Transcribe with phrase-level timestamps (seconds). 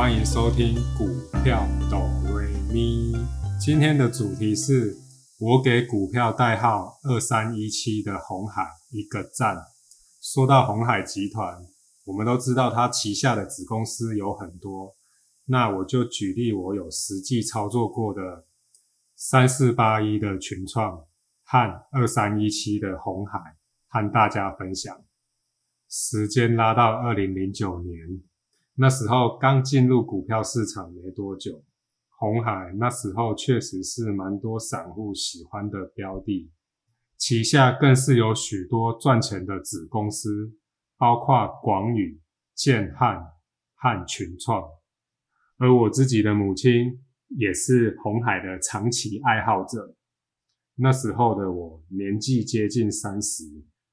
[0.00, 1.04] 欢迎收听股
[1.44, 3.12] 票哆瑞咪。
[3.60, 4.96] 今天的主题是
[5.38, 9.58] 我给股票代号二三一七的红海一个赞。
[10.22, 11.66] 说到红海集团，
[12.06, 14.96] 我们都知道它旗下的子公司有很多，
[15.44, 18.46] 那我就举例我有实际操作过的
[19.14, 21.04] 三四八一的群创
[21.44, 23.38] 和二三一七的红海，
[23.88, 25.04] 和大家分享。
[25.90, 28.22] 时间拉到二零零九年。
[28.80, 31.62] 那时候刚进入股票市场没多久，
[32.18, 36.50] 红海那时候确实是蛮多散户喜欢的标的，
[37.18, 40.54] 旗下更是有许多赚钱的子公司，
[40.96, 42.22] 包括广宇、
[42.54, 43.22] 建汉
[43.74, 44.64] 和群创。
[45.58, 47.02] 而我自己的母亲
[47.36, 49.94] 也是红海的长期爱好者。
[50.76, 53.44] 那时候的我年纪接近三十，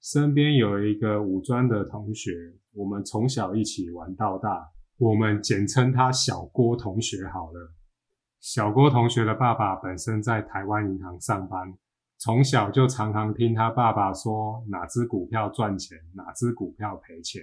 [0.00, 2.30] 身边有一个五专的同学。
[2.78, 7.74] 我们从小一起玩到大，我们简称他小郭同学好了。
[8.38, 11.76] 小郭同学的爸爸本身在台湾银行上班，
[12.18, 17.42] 从小就常常听他爸爸说哪只股票赚钱，哪只股票赔钱。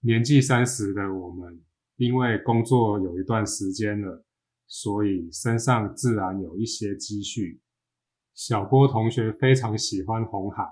[0.00, 1.62] 年纪三十的我们，
[1.96, 4.26] 因为工作有一段时间了，
[4.66, 7.62] 所以身上自然有一些积蓄。
[8.34, 10.64] 小郭同学非常喜欢红海，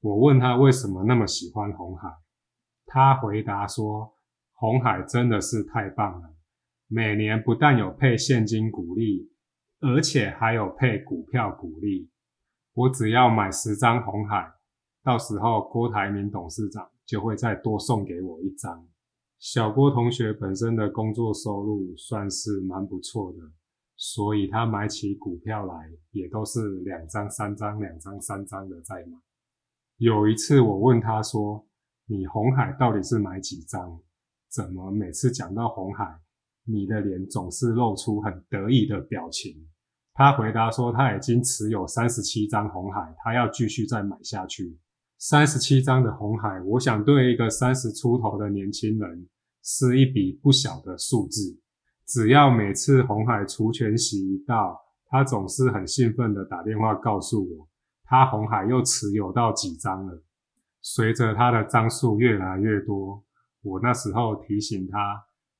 [0.00, 2.10] 我问他为什么那么喜欢红海。
[2.88, 4.14] 他回答说
[4.56, 6.34] ：“红海真的是太棒了，
[6.88, 9.30] 每年不但有配现金股利，
[9.80, 12.10] 而且还有配股票股利。
[12.72, 14.50] 我只要买十张红海，
[15.04, 18.86] 到时候郭台铭董事长就会再多送给我一张。”
[19.38, 23.38] 小郭同学本身的工作收入算是蛮不错的，
[23.96, 29.18] 所以他买起股票来也都是两张、三张、两张、三张的在买。
[29.98, 31.64] 有一次我问他说，
[32.10, 34.00] 你红海到底是买几张？
[34.50, 36.18] 怎么每次讲到红海，
[36.64, 39.68] 你的脸总是露出很得意的表情？
[40.14, 44.78] 他回答说他已经持有三十七张红海，他要继续再买下去。
[45.18, 49.28] 三十七张的红海，我想对一个三十出头的年轻人
[49.62, 51.60] 是一笔不小的数字。
[52.06, 57.68] 只要每次红海除权息一到，他总是很兴奋的打电话告诉我，
[58.04, 60.22] 他红海又持有到几张了。
[60.80, 63.24] 随着他的张数越来越多，
[63.62, 64.98] 我那时候提醒他，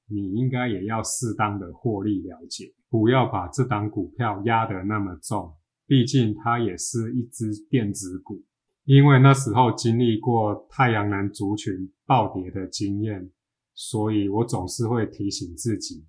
[0.09, 5.55] 你应该也要适当的获利了结，不要把这档股票压得那么重，
[5.87, 8.43] 毕竟它也是一只电子股。
[8.85, 13.31] 因为那时候经历过太阳能族群暴跌的经验，
[13.75, 16.07] 所以我总是会提醒自己，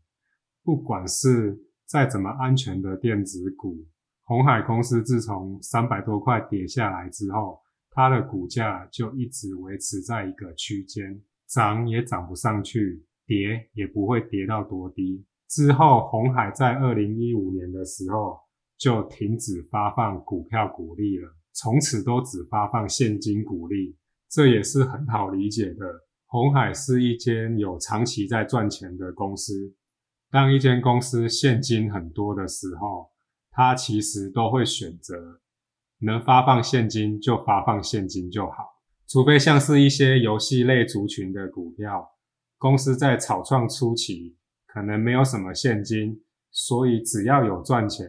[0.63, 3.85] 不管是再怎么安全的电子股，
[4.23, 7.59] 红海公司自从三百多块跌下来之后。
[7.91, 15.25] 它的股价就一直维持在一个区间，涨也涨不上去，跌也不会跌到多低。
[15.49, 18.39] 之后，红海在二零一五年的时候
[18.77, 23.97] 就停止发放股票股利了，从此都只发放现金股利。
[24.29, 25.85] 这也是很好理解的。
[26.27, 29.73] 红海是一间有长期在赚钱的公司，
[30.29, 33.09] 当一间公司现金很多的时候，
[33.49, 35.41] 它其实都会选择。
[36.01, 38.77] 能发放现金就发放现金就好，
[39.07, 42.09] 除非像是一些游戏类族群的股票，
[42.57, 46.21] 公司在草创初期可能没有什么现金，
[46.51, 48.07] 所以只要有赚钱，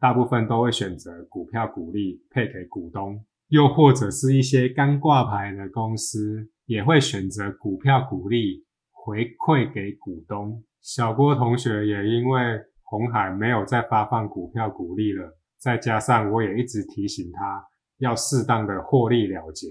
[0.00, 10.62] 大部分都会选择股票股利配给股东，又或者是一些刚挂牌的公司也会选择股票股利回馈给股东。
[10.80, 12.40] 小郭同学也因为
[12.82, 15.36] 红海没有再发放股票股利了。
[15.66, 17.66] 再加上我也一直提醒他
[17.98, 19.66] 要适当的获利了结，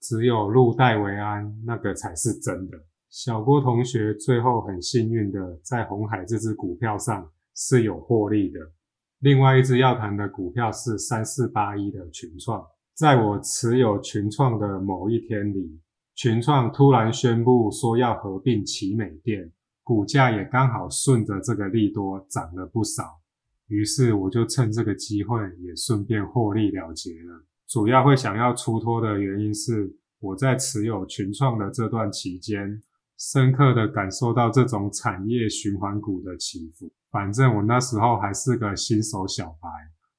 [0.00, 2.78] 只有入袋为安，那个才是真的。
[3.10, 8.60] 小郭同学最后很幸运的在红海这只股票上是有获利的。
[9.18, 12.64] 另外一只要谈的股票是三四八一的群创，
[12.94, 15.80] 在我持有群创的某一天里，
[16.14, 19.50] 群创突然宣布说要合并奇美店，
[19.82, 23.21] 股价也刚好顺着这个利多涨了不少。
[23.72, 27.42] 于是我就趁这个机会，也顺便获利了结了。
[27.66, 29.90] 主要会想要出脱的原因是，
[30.20, 32.82] 我在持有群创的这段期间，
[33.18, 36.92] 深刻的感受到这种产业循环股的起伏。
[37.10, 39.70] 反正我那时候还是个新手小白，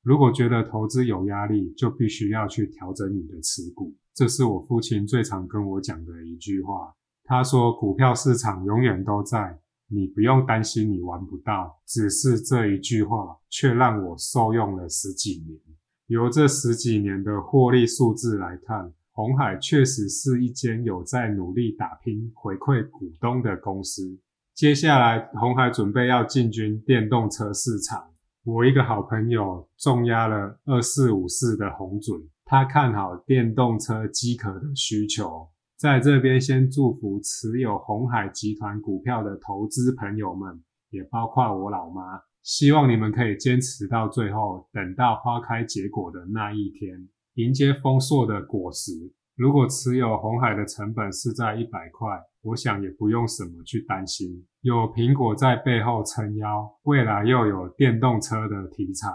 [0.02, 3.96] 如果觉得投资有压力，就必须要去调整你的持股。
[4.16, 6.92] 这是我父亲最常跟我讲的一句话。
[7.24, 15.60] 他说：“股票市场永远都在。”你不用担心你玩不到，只是这一句话却让我受用了十几年。
[16.08, 24.20] 由这十几年的获利数字来看，红海确实是一间有在努力打拼回馈股东的公司。
[24.54, 28.04] 接下来，红海准备要进军电动车市场。
[28.44, 35.48] 我一个好朋友重压了二四五四的红准，他看好电动车机壳的需求。
[35.84, 48.94] 在这边先祝福持有红海集团股票的投资朋友们，也包括我老妈，希望你们可以坚持到最后，等到花开结果的那一天，迎接丰硕的果实。
[49.36, 52.08] 如果持有红海的成本是在一百块，
[52.44, 59.10] 我想也不用什么去担心，有苹果在背后撑腰，未来又有电动车的题材，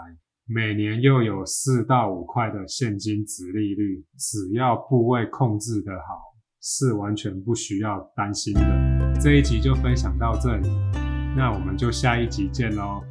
[0.45, 6.28] 每年又有四到五块的现金值利率，只要部位控制的好，
[6.61, 9.13] 是完全不需要担心的。
[9.19, 10.69] 这一集就分享到这里，
[11.35, 13.01] 那我们就下一集见喽。